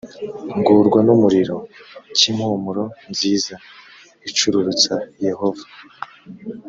[0.57, 1.57] ngorwa n umuriro
[2.17, 3.55] cy impumuro nziza
[4.29, 5.65] icururutsa yehova